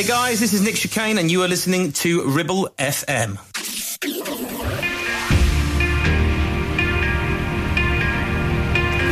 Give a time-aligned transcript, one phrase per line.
[0.00, 3.36] Hey guys, this is Nick Chicane, and you are listening to Ribble FM.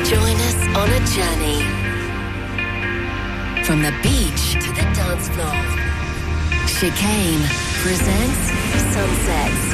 [0.09, 1.61] Join us on a journey
[3.65, 5.53] from the beach to the dance floor.
[6.81, 7.45] Chicane
[7.83, 8.51] presents
[8.95, 9.69] Sunsets.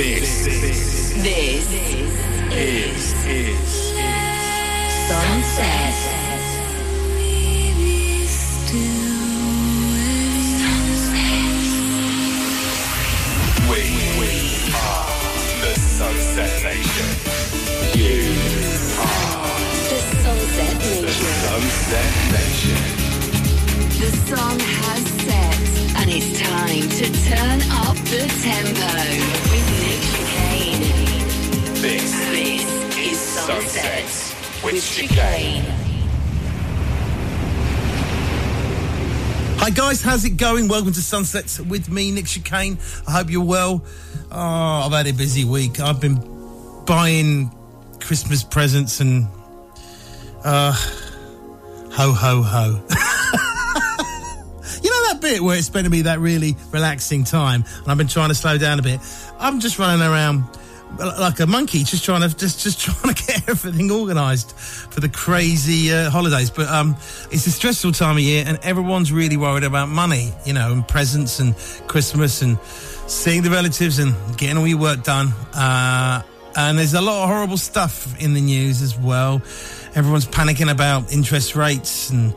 [0.00, 1.72] This, this This
[2.54, 3.66] is, is
[5.08, 5.94] Sunset.
[13.68, 13.82] we,
[14.18, 15.06] we are
[15.60, 17.08] the Sunset Nation.
[17.94, 18.32] You
[19.00, 19.58] are
[19.90, 21.02] The Sunset Nation.
[21.02, 21.12] the
[21.44, 22.82] Sunset Nation.
[24.00, 25.58] The song has set,
[26.00, 28.99] and it's time to turn up the tempo
[34.64, 35.08] with with Chicane.
[35.08, 35.64] Chicane.
[39.58, 40.68] Hi guys, how's it going?
[40.68, 42.78] Welcome to Sunsets with me, Nick Chicane.
[43.06, 43.84] I hope you're well.
[44.30, 45.80] Oh, I've had a busy week.
[45.80, 47.50] I've been buying
[48.00, 49.28] Christmas presents and
[50.44, 52.66] uh ho ho ho.
[54.82, 57.98] you know that bit where it's going to be that really relaxing time and I've
[57.98, 59.00] been trying to slow down a bit.
[59.38, 60.44] I'm just running around
[60.98, 65.08] like a monkey just trying to just just trying to get everything organized for the
[65.08, 66.50] crazy uh, holidays.
[66.50, 66.96] But um
[67.30, 70.86] it's a stressful time of year and everyone's really worried about money you know and
[70.86, 71.54] presents and
[71.86, 72.58] christmas and
[73.06, 75.28] seeing the relatives and getting all your work done.
[75.54, 76.22] Uh
[76.56, 79.40] and there's a lot of horrible stuff in the news as well.
[79.94, 82.34] Everyone's panicking about interest rates and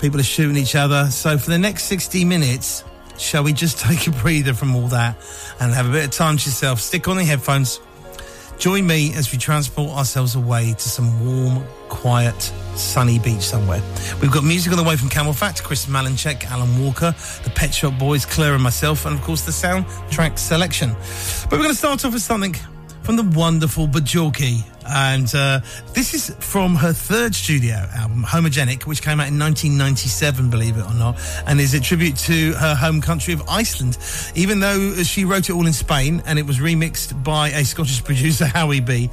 [0.00, 1.06] people are shooting each other.
[1.10, 2.82] So for the next 60 minutes
[3.18, 5.16] shall we just take a breather from all that
[5.60, 7.80] and have a bit of time to yourself stick on the headphones
[8.58, 12.40] Join me as we transport ourselves away to some warm, quiet,
[12.76, 13.82] sunny beach somewhere.
[14.22, 17.98] We've got music on the way from CamelPhat, Chris Malinchak, Alan Walker, the Pet Shop
[17.98, 20.90] Boys, Claire and myself, and of course the soundtrack selection.
[21.44, 22.54] But we're going to start off with something
[23.04, 24.40] from the wonderful Bjork.
[24.86, 25.60] And uh,
[25.92, 30.84] this is from her third studio album, Homogenic, which came out in 1997, believe it
[30.84, 33.98] or not, and is a tribute to her home country of Iceland.
[34.34, 38.02] Even though she wrote it all in Spain and it was remixed by a Scottish
[38.02, 39.10] producer, Howie B.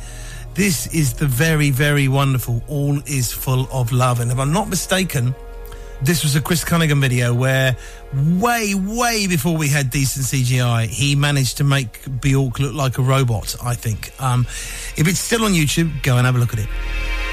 [0.53, 4.19] This is the very, very wonderful All Is Full of Love.
[4.19, 5.34] And if I'm not mistaken,
[6.03, 7.75] this was a Chris Cunningham video where
[8.13, 13.01] way, way before we had decent CGI, he managed to make Bjork look like a
[13.01, 14.11] robot, I think.
[14.19, 14.41] Um,
[14.97, 17.31] if it's still on YouTube, go and have a look at it.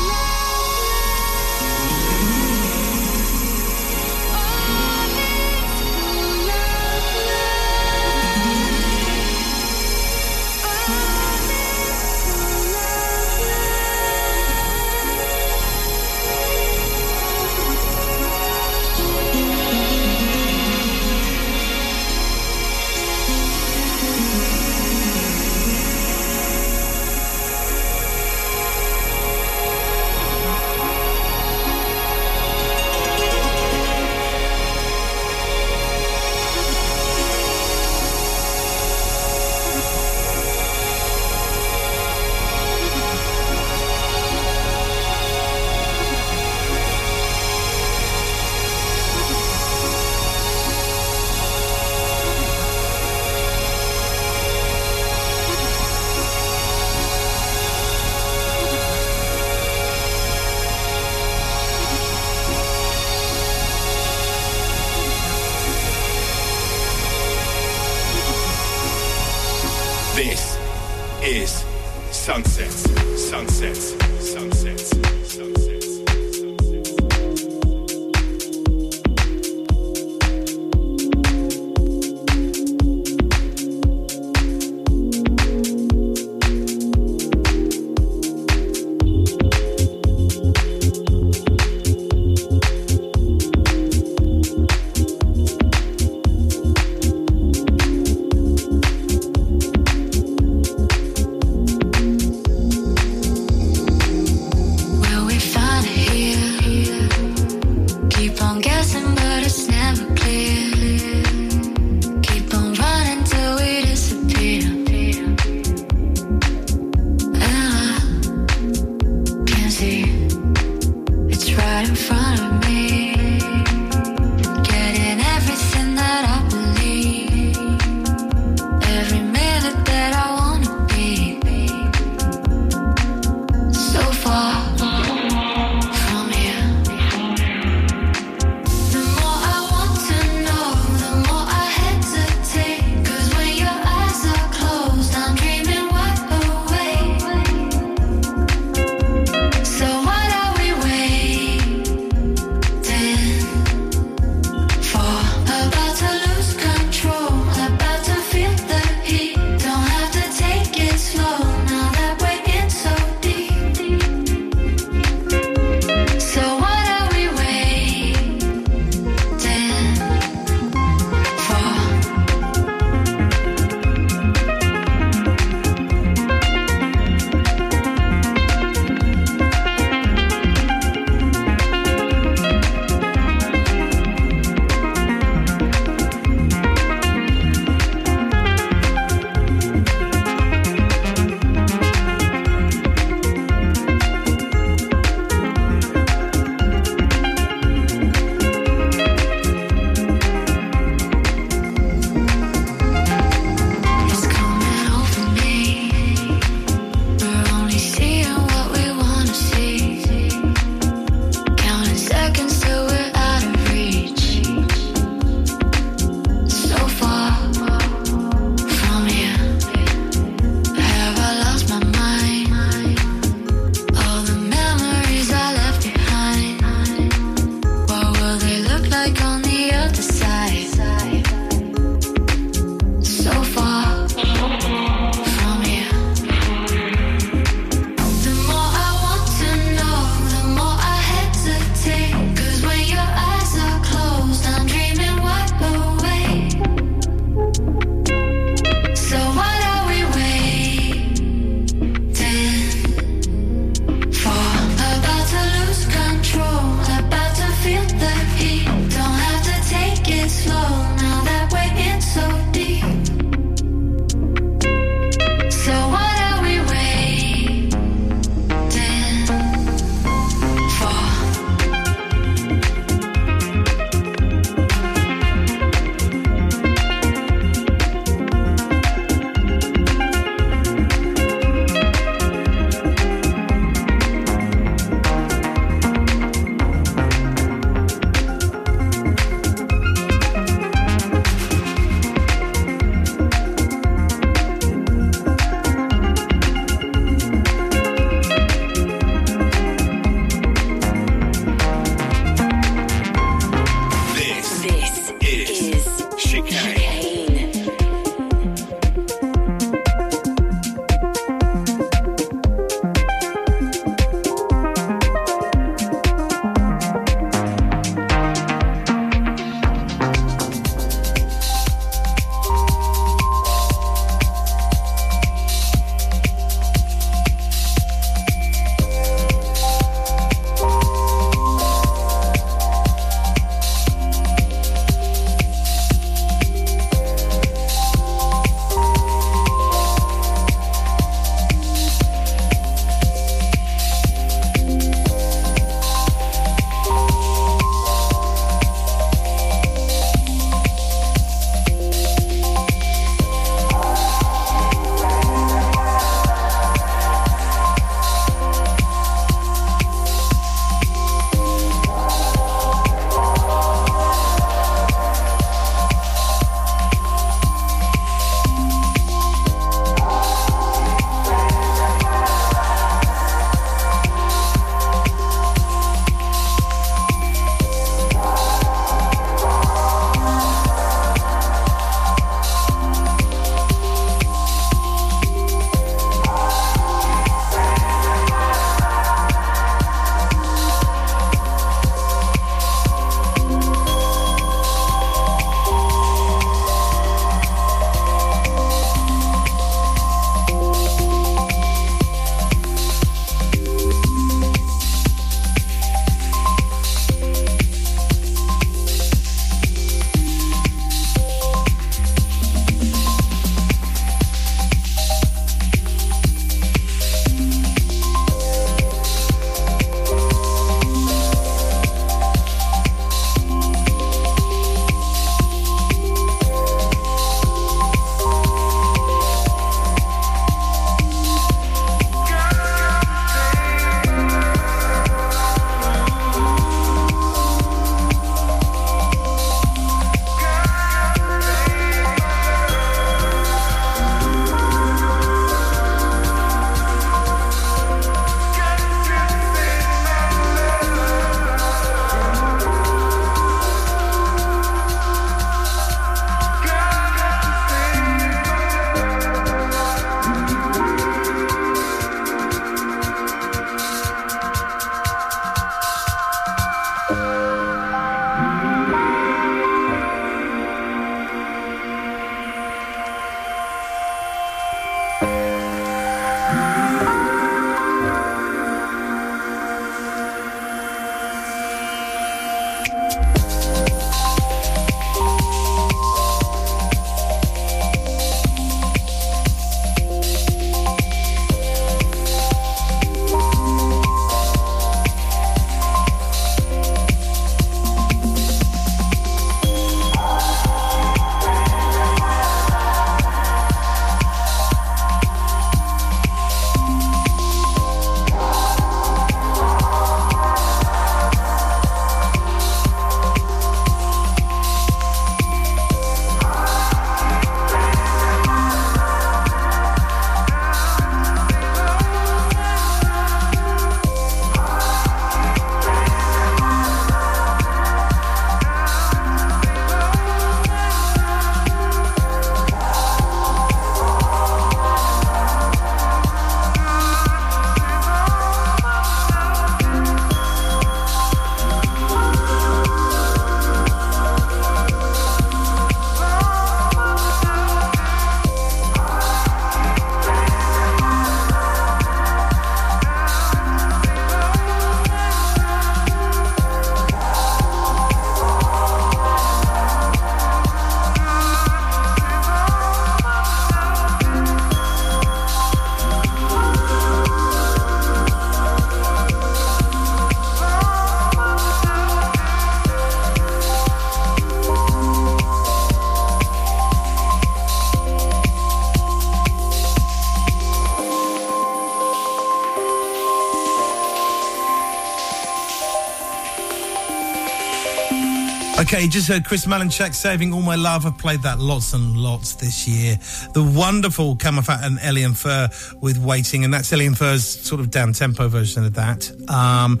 [588.80, 591.06] Okay, just heard Chris Malinchak saving all my love.
[591.06, 593.16] I've played that lots and lots this year.
[593.52, 595.68] The wonderful CamelPhat and Elian Fur
[596.00, 599.30] with waiting, and that's Elian Fur's sort of down tempo version of that.
[599.48, 600.00] Um,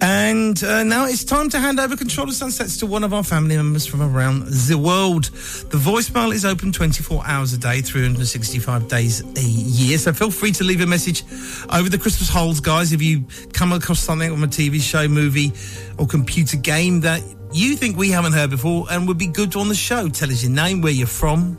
[0.00, 3.22] and uh, now it's time to hand over control of sunsets to one of our
[3.22, 5.24] family members from around the world.
[5.24, 9.98] The voicemail is open 24 hours a day, 365 days a year.
[9.98, 11.22] So feel free to leave a message
[11.70, 12.94] over the Christmas holes, guys.
[12.94, 15.52] If you come across something on a TV show, movie,
[15.98, 17.22] or computer game that
[17.52, 20.08] you think we haven't heard before and would be good on the show.
[20.08, 21.56] Tell us your name, where you're from,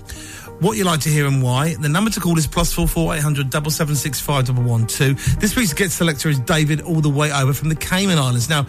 [0.59, 1.75] what you like to hear and why.
[1.75, 4.63] The number to call is plus four four eight hundred double seven six five double
[4.63, 5.13] one two.
[5.39, 8.49] This week's guest selector is David, all the way over from the Cayman Islands.
[8.49, 8.65] Now.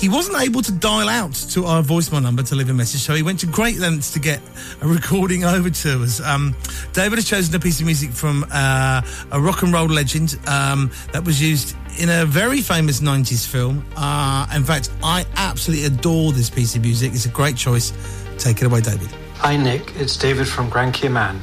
[0.00, 3.12] He wasn't able to dial out to our voicemail number to leave a message, so
[3.12, 4.40] he went to great lengths to get
[4.80, 6.22] a recording over to us.
[6.22, 6.56] Um,
[6.94, 10.90] David has chosen a piece of music from uh, a rock and roll legend um,
[11.12, 13.84] that was used in a very famous 90s film.
[13.94, 17.12] Uh, in fact, I absolutely adore this piece of music.
[17.12, 17.92] It's a great choice.
[18.38, 19.08] Take it away, David.
[19.36, 19.94] Hi, Nick.
[19.96, 21.40] It's David from Grand Cayman.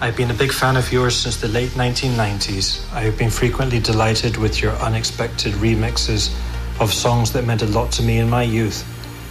[0.00, 2.92] I've been a big fan of yours since the late 1990s.
[2.92, 6.32] I have been frequently delighted with your unexpected remixes
[6.80, 8.84] of songs that meant a lot to me in my youth,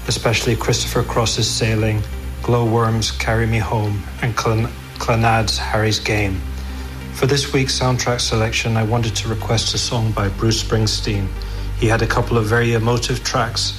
[0.09, 2.01] especially Christopher Cross's Sailing,
[2.41, 6.41] Gloworm's Carry Me Home, and Clan- Clannad's Harry's Game.
[7.15, 11.29] For this week's soundtrack selection, I wanted to request a song by Bruce Springsteen.
[11.79, 13.73] He had a couple of very emotive tracks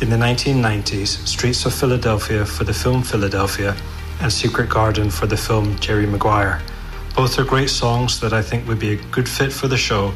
[0.00, 3.76] in the 1990s Streets of Philadelphia for the film Philadelphia,
[4.20, 6.60] and Secret Garden for the film Jerry Maguire.
[7.14, 10.12] Both are great songs that I think would be a good fit for the show,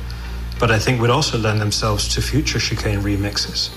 [0.58, 3.70] but I think would also lend themselves to future chicane remixes.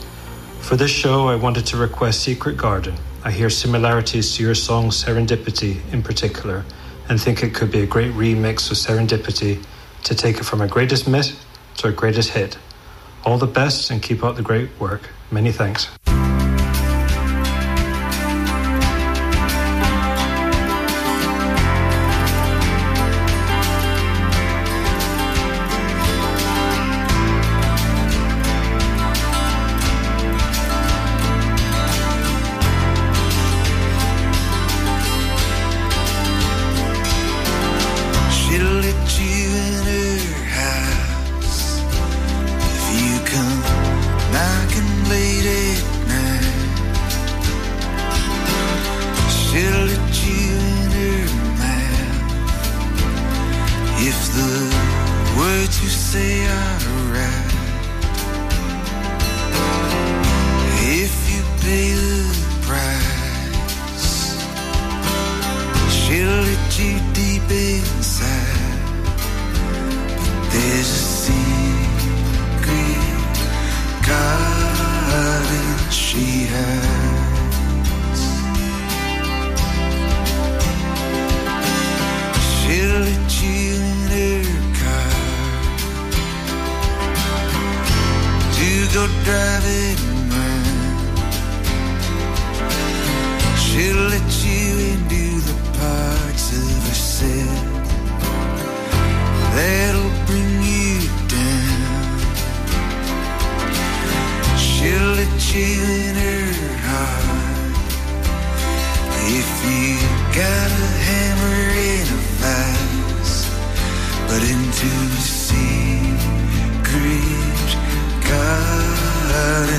[0.62, 2.96] For this show, I wanted to request Secret Garden.
[3.24, 6.66] I hear similarities to your song Serendipity in particular,
[7.10, 9.64] and think it could be a great remix of Serendipity
[10.04, 11.44] to take it from a greatest miss
[11.78, 12.58] to a greatest hit.
[13.26, 15.10] All the best and keep up the great work.
[15.32, 15.88] Many thanks.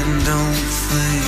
[0.00, 0.24] Garden.
[0.24, 1.19] Don't think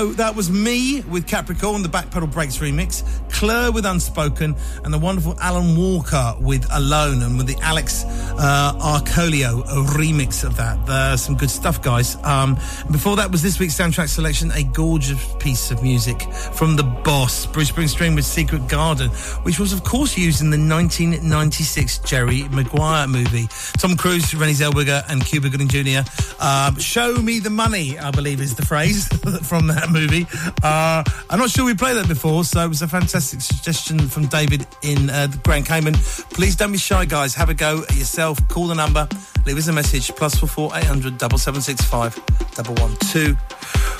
[0.00, 3.04] So that was me with Capricorn, the Backpedal Breaks remix,
[3.40, 8.74] Claire with Unspoken, and the wonderful Alan Walker with Alone, and with the Alex uh,
[8.78, 9.64] Arcolio
[9.96, 10.84] remix of that.
[10.84, 12.16] There's some good stuff, guys.
[12.22, 12.56] Um,
[12.90, 16.20] before that was this week's soundtrack selection, a gorgeous piece of music
[16.52, 19.08] from the boss, Bruce Springsteen with Secret Garden,
[19.44, 23.48] which was, of course, used in the 1996 Jerry Maguire movie.
[23.78, 26.02] Tom Cruise, Renée Zellweger, and Cuba Gooding Jr.
[26.40, 29.08] Um, show me the money, I believe is the phrase
[29.48, 30.26] from that movie.
[30.62, 34.26] Uh, I'm not sure we played that before, so it was a fantastic suggestion from
[34.26, 35.94] David in uh, the Grand Cayman.
[36.30, 37.34] Please don't be shy, guys.
[37.34, 38.36] Have a go at yourself.
[38.48, 39.08] Call the number,
[39.46, 42.18] leave us a message, plus four four eight hundred double seven six five
[42.54, 43.36] double one two.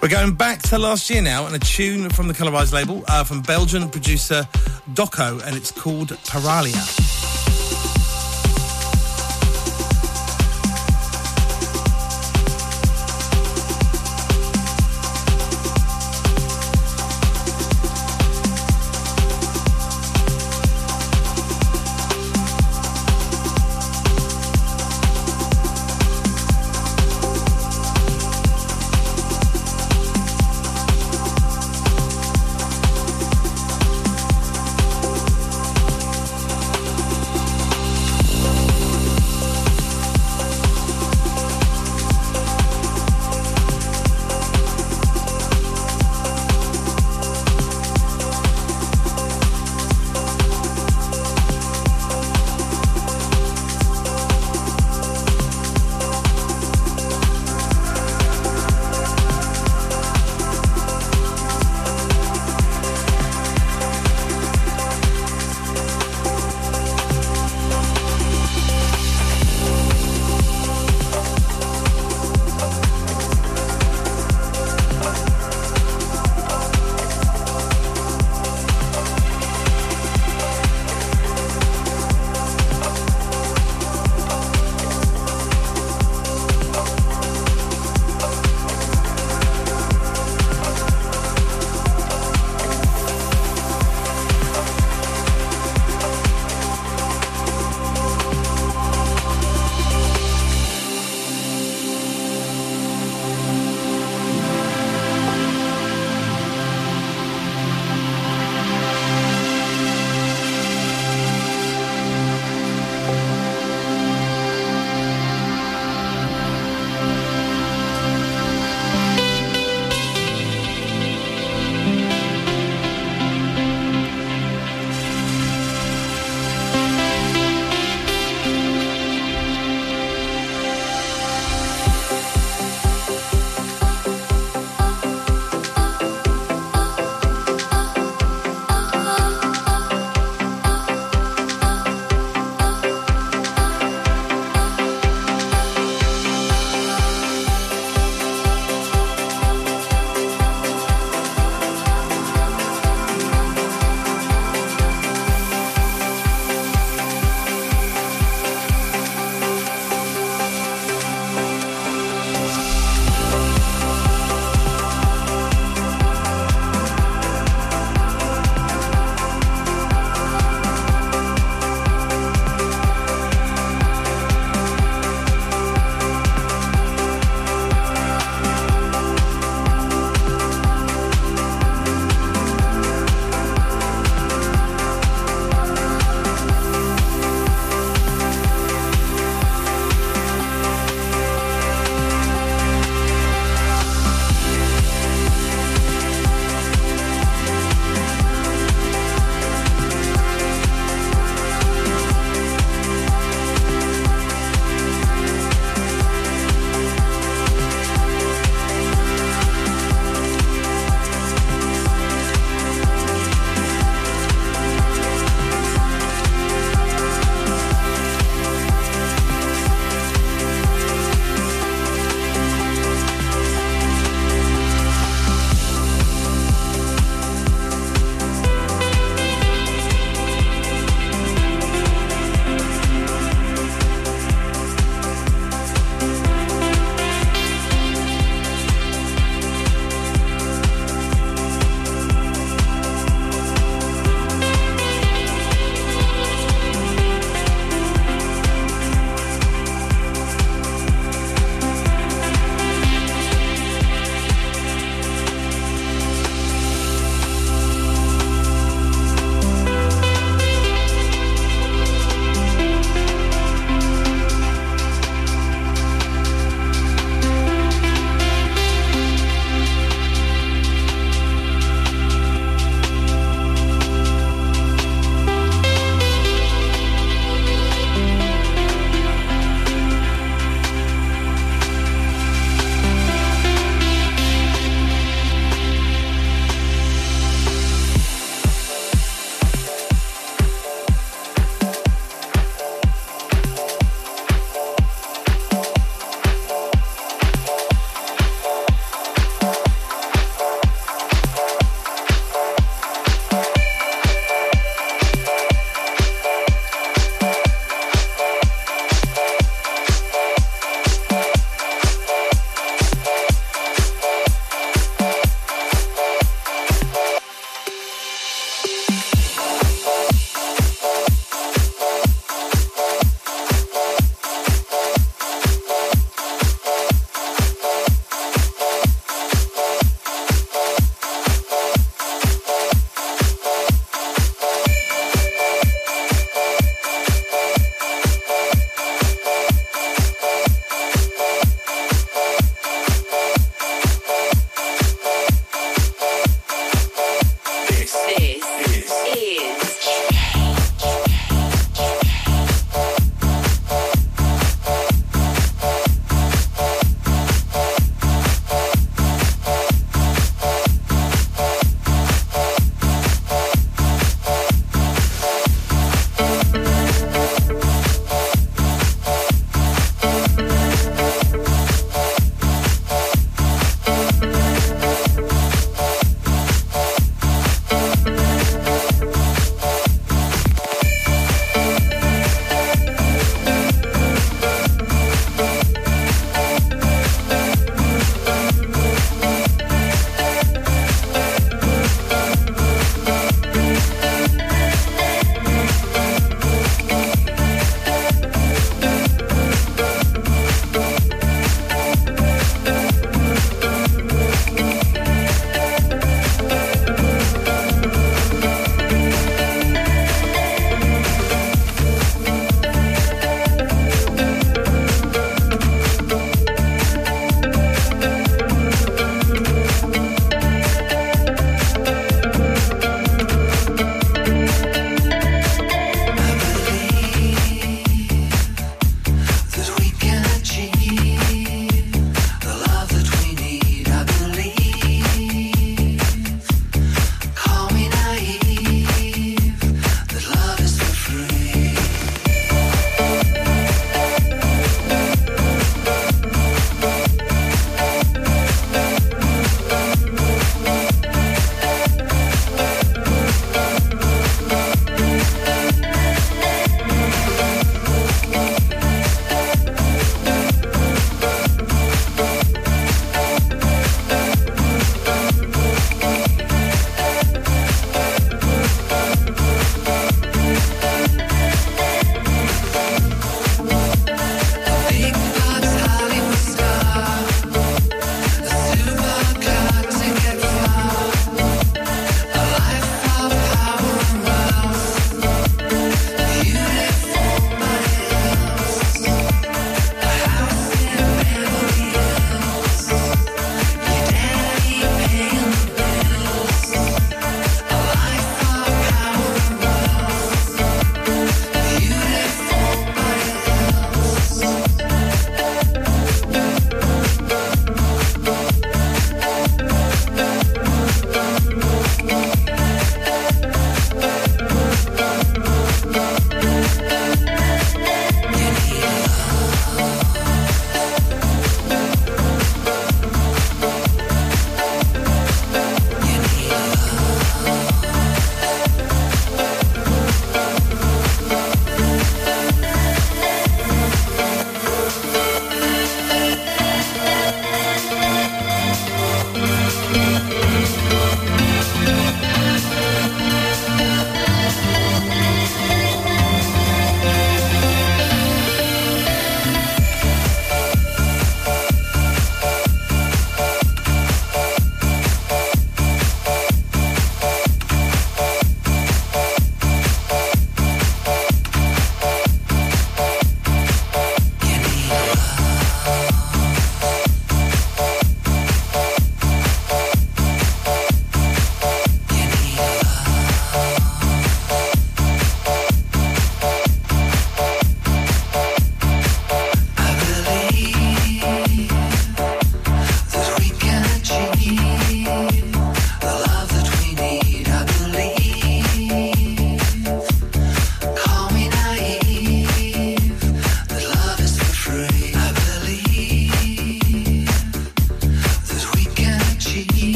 [0.00, 3.22] We're going back to last year now, and a tune from the Colorized label uh,
[3.22, 4.48] from Belgian producer
[4.94, 6.08] Doco, and it's called.
[6.24, 7.21] Paralia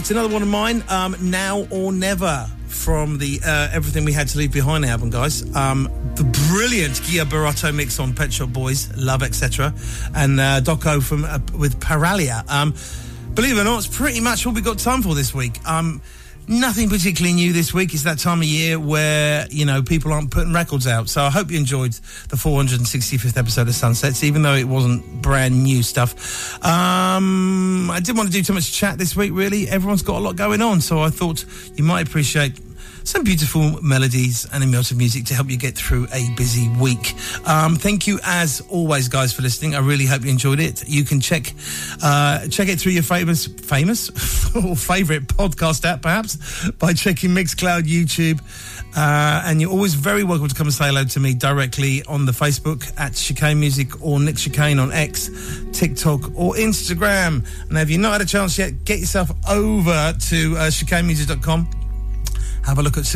[0.00, 0.82] Right, another one of mine.
[0.88, 5.42] Um, now or never from the uh, Everything We Had to Leave Behind album, guys.
[5.54, 9.74] Um, the brilliant Gia Barotto mix on Pet Shop Boys, Love, etc.,
[10.14, 12.48] and uh, Doco from uh, with Paralia.
[12.50, 12.74] Um,
[13.34, 15.62] believe it or not, it's pretty much all we got time for this week.
[15.68, 16.00] Um,
[16.50, 17.94] nothing particularly new this week.
[17.94, 21.08] It's that time of year where you know people aren't putting records out.
[21.08, 21.92] So I hope you enjoyed
[22.28, 26.62] the 465th episode of Sunsets, even though it wasn't brand new stuff.
[26.64, 29.32] Um, I didn't want to do too much chat this week.
[29.32, 31.44] Really, everyone's got a lot going on, so I thought
[31.76, 32.58] you might appreciate
[33.04, 37.14] some beautiful melodies and emotive music to help you get through a busy week.
[37.46, 39.74] Um, thank you as always, guys, for listening.
[39.74, 40.88] I really hope you enjoyed it.
[40.88, 41.52] You can check
[42.02, 44.08] uh, check it through your famous famous
[44.56, 48.40] or favorite podcast app, perhaps, by checking Mixcloud, YouTube.
[48.96, 52.26] Uh, and you're always very welcome to come and say hello to me directly on
[52.26, 55.30] the Facebook at Chicane Music or Nick Chicane on X,
[55.72, 57.46] TikTok or Instagram.
[57.68, 61.79] And if you've not had a chance yet, get yourself over to uh, chicanemusic.com
[62.64, 63.06] have a look at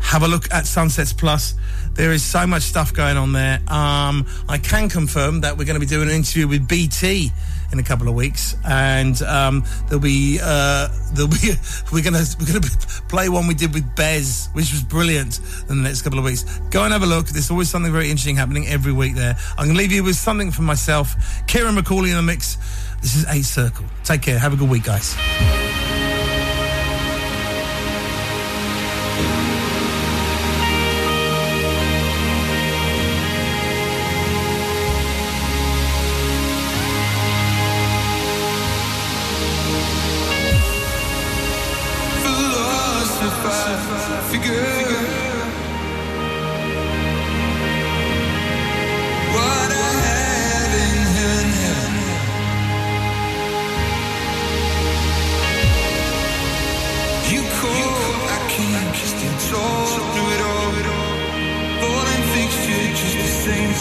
[0.00, 1.54] have a look at Sunsets Plus.
[1.94, 3.56] There is so much stuff going on there.
[3.68, 7.32] Um, I can confirm that we're going to be doing an interview with BT
[7.72, 11.54] in a couple of weeks, and um, there'll be uh, there'll be
[11.92, 12.60] we're gonna we're gonna
[13.08, 15.40] play one we did with Bez, which was brilliant.
[15.68, 17.26] In the next couple of weeks, go and have a look.
[17.26, 19.36] There's always something very interesting happening every week there.
[19.58, 21.14] I'm gonna leave you with something from myself,
[21.46, 22.56] Kieran McCauley in the mix.
[23.02, 23.86] This is Eight Circle.
[24.04, 24.38] Take care.
[24.38, 25.16] Have a good week, guys.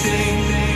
[0.07, 0.74] I'm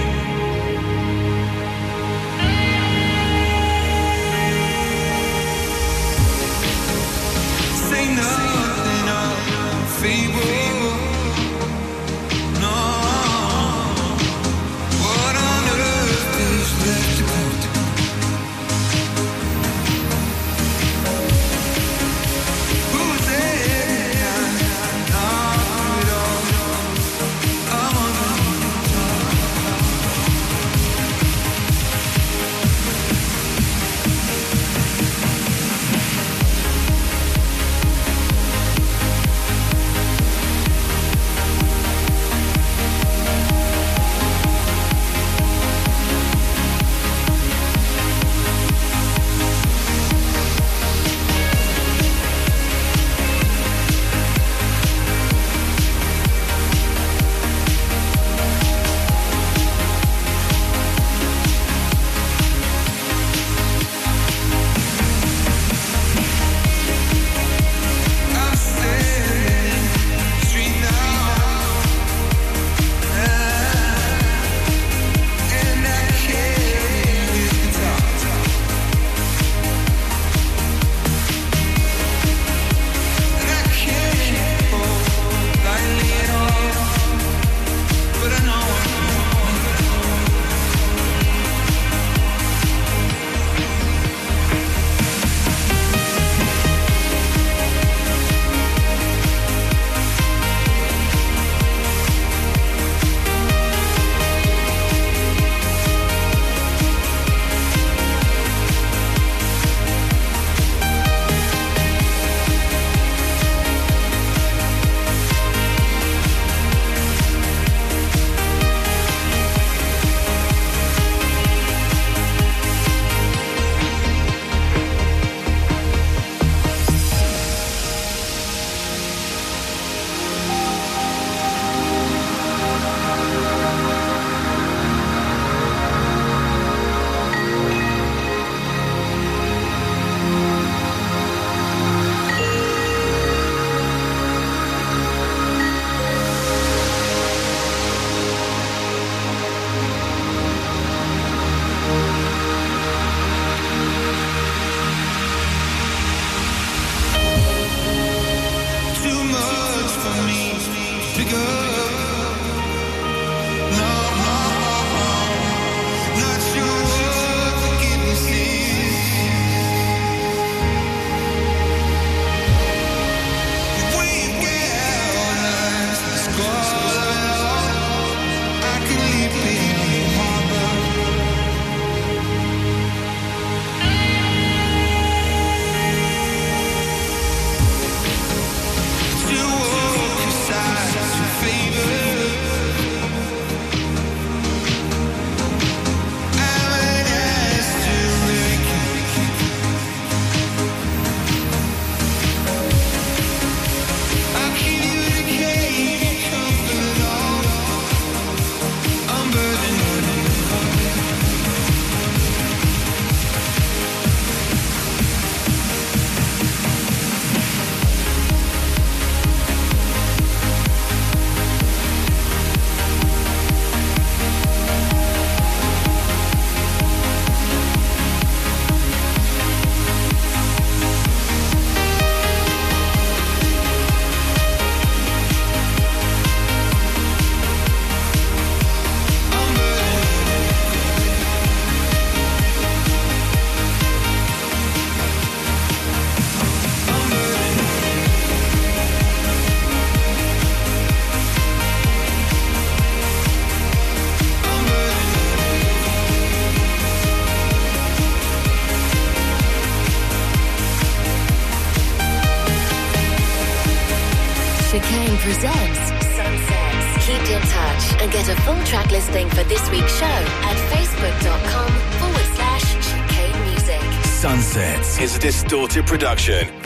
[275.19, 276.58] distorted production.